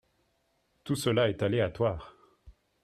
Tout 0.83 0.95
cela 0.95 1.29
est 1.29 1.43
aléatoire. 1.43 2.15